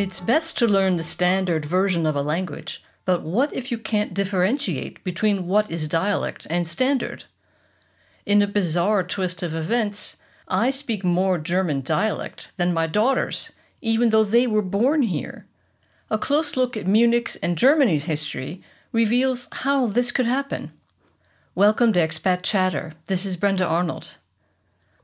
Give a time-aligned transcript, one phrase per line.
[0.00, 4.14] It's best to learn the standard version of a language, but what if you can't
[4.14, 7.24] differentiate between what is dialect and standard?
[8.24, 10.16] In a bizarre twist of events,
[10.48, 13.52] I speak more German dialect than my daughters,
[13.82, 15.44] even though they were born here.
[16.08, 18.62] A close look at Munich's and Germany's history
[18.92, 20.72] reveals how this could happen.
[21.54, 22.94] Welcome to Expat Chatter.
[23.04, 24.16] This is Brenda Arnold.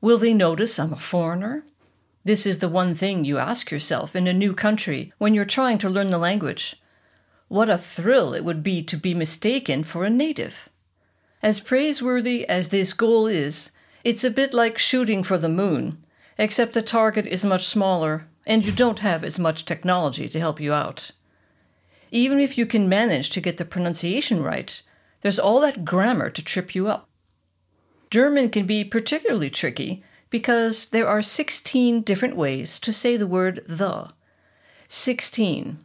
[0.00, 1.64] Will they notice I'm a foreigner?
[2.26, 5.78] This is the one thing you ask yourself in a new country when you're trying
[5.78, 6.74] to learn the language.
[7.46, 10.68] What a thrill it would be to be mistaken for a native.
[11.40, 13.70] As praiseworthy as this goal is,
[14.02, 15.98] it's a bit like shooting for the moon,
[16.36, 20.60] except the target is much smaller and you don't have as much technology to help
[20.60, 21.12] you out.
[22.10, 24.82] Even if you can manage to get the pronunciation right,
[25.20, 27.08] there's all that grammar to trip you up.
[28.10, 33.62] German can be particularly tricky because there are 16 different ways to say the word
[33.66, 34.12] the.
[34.88, 35.78] 16.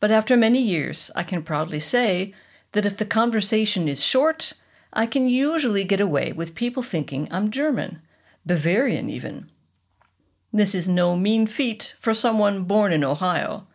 [0.00, 2.34] But after many years, I can proudly say
[2.72, 4.52] that if the conversation is short,
[4.92, 8.00] I can usually get away with people thinking I'm German,
[8.46, 9.50] Bavarian even.
[10.52, 13.66] This is no mean feat for someone born in Ohio.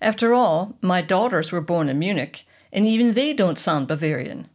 [0.00, 4.48] After all, my daughters were born in Munich, and even they don't sound Bavarian.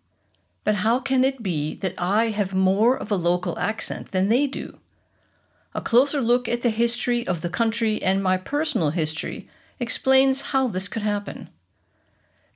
[0.66, 4.47] But how can it be that I have more of a local accent than they
[4.47, 4.81] do?
[5.73, 9.47] A closer look at the history of the country and my personal history
[9.80, 11.50] explains how this could happen.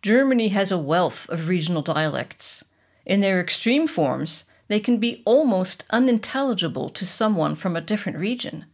[0.02, 2.64] Germany has a wealth of regional dialects.
[3.06, 8.66] In their extreme forms, they can be almost unintelligible to someone from a different region.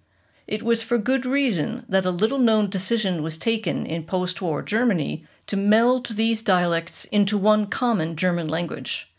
[0.48, 4.62] It was for good reason that a little known decision was taken in post war
[4.62, 9.12] Germany to meld these dialects into one common German language.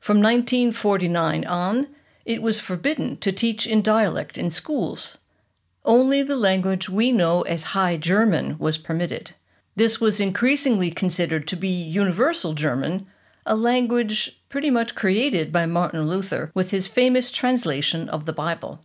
[0.00, 1.88] From 1949 on,
[2.28, 5.16] it was forbidden to teach in dialect in schools.
[5.82, 9.32] Only the language we know as High German was permitted.
[9.76, 13.06] This was increasingly considered to be Universal German,
[13.46, 18.80] a language pretty much created by Martin Luther with his famous translation of the Bible.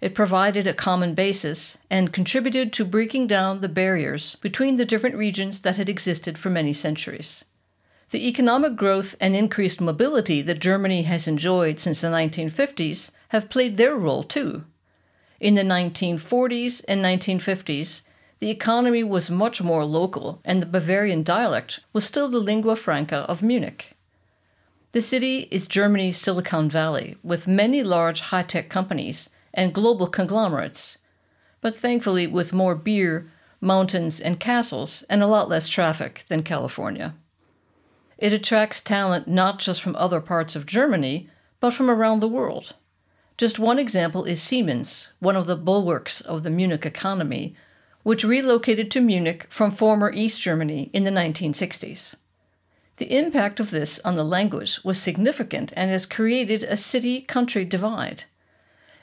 [0.00, 5.14] It provided a common basis and contributed to breaking down the barriers between the different
[5.14, 7.44] regions that had existed for many centuries.
[8.10, 13.76] The economic growth and increased mobility that Germany has enjoyed since the 1950s have played
[13.76, 14.64] their role too.
[15.40, 18.02] In the 1940s and 1950s,
[18.38, 23.26] the economy was much more local, and the Bavarian dialect was still the lingua franca
[23.28, 23.90] of Munich.
[24.92, 30.96] The city is Germany's Silicon Valley, with many large high tech companies and global conglomerates,
[31.60, 33.30] but thankfully with more beer,
[33.60, 37.14] mountains, and castles, and a lot less traffic than California.
[38.18, 41.30] It attracts talent not just from other parts of Germany,
[41.60, 42.74] but from around the world.
[43.36, 47.54] Just one example is Siemens, one of the bulwarks of the Munich economy,
[48.02, 52.16] which relocated to Munich from former East Germany in the 1960s.
[52.96, 57.64] The impact of this on the language was significant and has created a city country
[57.64, 58.24] divide.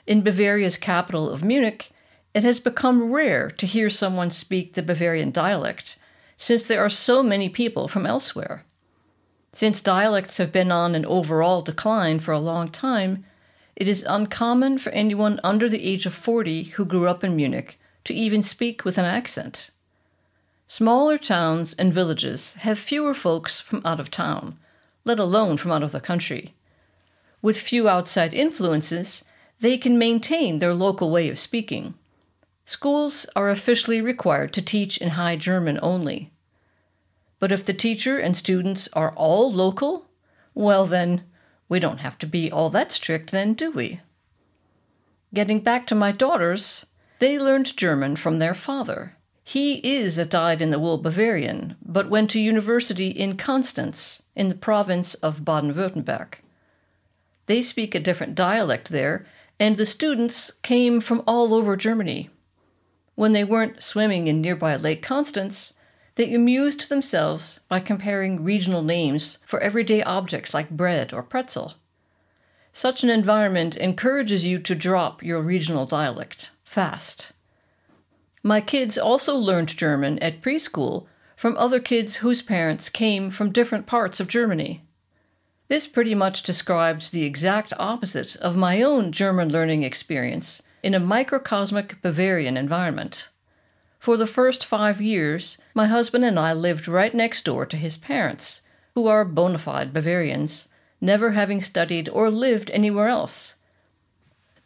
[0.06, 1.90] In Bavaria's capital of Munich,
[2.34, 5.96] it has become rare to hear someone speak the Bavarian dialect,
[6.36, 8.66] since there are so many people from elsewhere.
[9.56, 13.24] Since dialects have been on an overall decline for a long time,
[13.74, 17.80] it is uncommon for anyone under the age of 40 who grew up in Munich
[18.04, 19.70] to even speak with an accent.
[20.68, 24.58] Smaller towns and villages have fewer folks from out of town,
[25.06, 26.52] let alone from out of the country.
[27.40, 29.24] With few outside influences,
[29.60, 31.94] they can maintain their local way of speaking.
[32.66, 36.30] Schools are officially required to teach in High German only.
[37.38, 40.06] But if the teacher and students are all local,
[40.54, 41.24] well, then,
[41.68, 44.00] we don't have to be all that strict, then, do we?
[45.34, 46.86] Getting back to my daughters,
[47.18, 49.16] they learned German from their father.
[49.44, 54.48] He is a dyed in the wool Bavarian, but went to university in Constance, in
[54.48, 56.34] the province of Baden Württemberg.
[57.46, 59.26] They speak a different dialect there,
[59.60, 62.30] and the students came from all over Germany.
[63.14, 65.74] When they weren't swimming in nearby Lake Constance,
[66.16, 71.74] they amused themselves by comparing regional names for everyday objects like bread or pretzel.
[72.72, 77.32] Such an environment encourages you to drop your regional dialect fast.
[78.42, 83.86] My kids also learned German at preschool from other kids whose parents came from different
[83.86, 84.84] parts of Germany.
[85.68, 91.00] This pretty much describes the exact opposite of my own German learning experience in a
[91.00, 93.28] microcosmic Bavarian environment.
[94.06, 97.96] For the first five years, my husband and I lived right next door to his
[97.96, 98.60] parents,
[98.94, 100.68] who are bona fide Bavarians,
[101.00, 103.56] never having studied or lived anywhere else.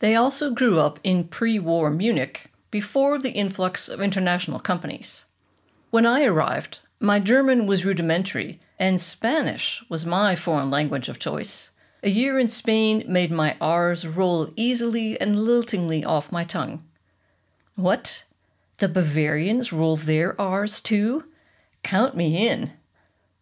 [0.00, 5.24] They also grew up in pre war Munich before the influx of international companies.
[5.88, 11.70] When I arrived, my German was rudimentary, and Spanish was my foreign language of choice.
[12.02, 16.82] A year in Spain made my R's roll easily and liltingly off my tongue.
[17.74, 18.24] What?
[18.80, 21.24] The Bavarians roll their R's too?
[21.82, 22.72] Count me in.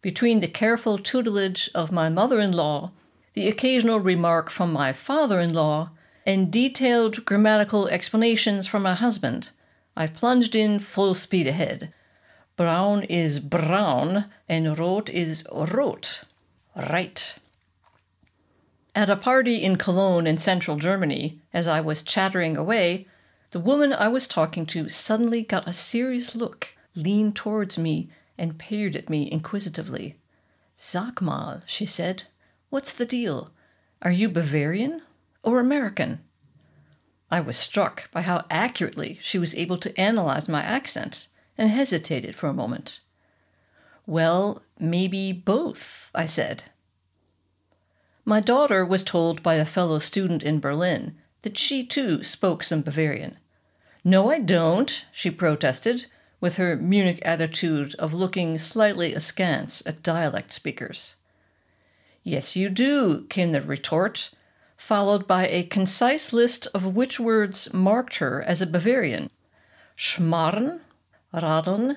[0.02, 2.90] Between the careful tutelage of my mother in law,
[3.34, 5.90] the occasional remark from my father in law,
[6.26, 9.52] and detailed grammatical explanations from my husband,
[9.96, 11.94] I plunged in full speed ahead.
[12.56, 16.24] Brown is brown, and rot is rot.
[16.74, 17.36] Right.
[18.92, 23.06] At a party in Cologne in central Germany, as I was chattering away,
[23.50, 28.58] the woman I was talking to suddenly got a serious look, leaned towards me, and
[28.58, 30.16] peered at me inquisitively.
[30.76, 32.24] Sag mal, she said,
[32.70, 33.50] what's the deal?
[34.02, 35.02] Are you Bavarian
[35.42, 36.20] or American?
[37.30, 42.36] I was struck by how accurately she was able to analyze my accent and hesitated
[42.36, 43.00] for a moment.
[44.06, 46.64] Well, maybe both, I said.
[48.24, 52.82] My daughter was told by a fellow student in Berlin that she too spoke some
[52.82, 53.38] Bavarian.
[54.04, 56.06] No, I don't, she protested,
[56.40, 61.16] with her Munich attitude of looking slightly askance at dialect speakers.
[62.22, 64.30] Yes, you do, came the retort,
[64.76, 69.30] followed by a concise list of which words marked her as a Bavarian
[69.96, 70.80] Schmarren,
[71.34, 71.96] Radeln,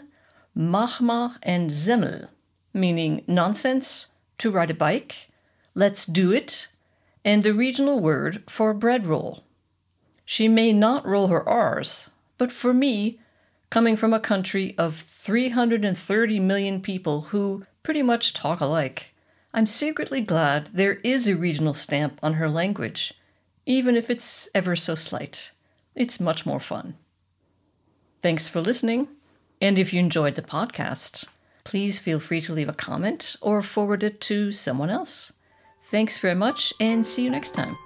[0.57, 2.29] Machma, and Semmel,
[2.73, 4.07] meaning nonsense,
[4.39, 5.29] to ride a bike,
[5.75, 6.67] let's do it,
[7.23, 9.43] and the regional word for bread roll.
[10.25, 13.19] She may not roll her R's, but for me,
[13.69, 19.13] coming from a country of 330 million people who pretty much talk alike,
[19.53, 23.13] I'm secretly glad there is a regional stamp on her language,
[23.65, 25.51] even if it's ever so slight.
[25.95, 26.95] It's much more fun.
[28.21, 29.09] Thanks for listening.
[29.59, 31.27] And if you enjoyed the podcast,
[31.63, 35.33] please feel free to leave a comment or forward it to someone else.
[35.91, 37.77] Thanks very much and see you next time.